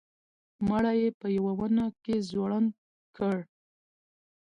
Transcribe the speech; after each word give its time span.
مړی 0.67 0.93
یې 1.01 1.09
په 1.19 1.27
یوه 1.37 1.51
ونه 1.59 1.85
کې 2.03 2.15
ځوړند 2.29 2.69
کړ. 3.15 3.37